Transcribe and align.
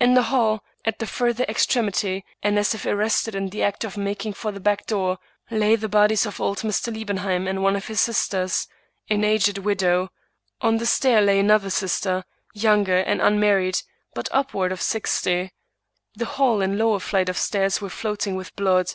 In 0.00 0.14
the 0.14 0.22
hall, 0.32 0.64
at 0.86 0.98
the 0.98 1.06
further 1.06 1.44
extremity, 1.44 2.24
and 2.42 2.58
as 2.58 2.74
if 2.74 2.86
arrested 2.86 3.34
in 3.34 3.50
the 3.50 3.62
act 3.62 3.84
of 3.84 3.98
making 3.98 4.32
for 4.32 4.50
the 4.50 4.60
back 4.60 4.86
door, 4.86 5.18
lay 5.50 5.76
the 5.76 5.90
bodies 5.90 6.24
of 6.24 6.40
old 6.40 6.60
Mr. 6.60 6.90
Liebenheim 6.90 7.46
and 7.46 7.62
one 7.62 7.76
of 7.76 7.86
his 7.86 8.00
sisters, 8.00 8.66
an 9.10 9.24
aged 9.24 9.58
widow; 9.58 10.10
on 10.62 10.78
the 10.78 10.86
stair 10.86 11.20
lay 11.20 11.38
another 11.38 11.68
sister, 11.68 12.24
younger 12.54 12.96
and 13.00 13.20
unmarried, 13.20 13.82
but 14.14 14.30
up 14.32 14.54
ward 14.54 14.72
of 14.72 14.80
sixty. 14.80 15.52
The 16.14 16.24
hall 16.24 16.62
and 16.62 16.78
lower 16.78 16.98
flight 16.98 17.28
of 17.28 17.36
stairs 17.36 17.78
were 17.82 17.90
floating 17.90 18.36
with 18.36 18.56
blood. 18.56 18.94